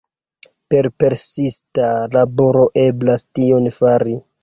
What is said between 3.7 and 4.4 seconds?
fari.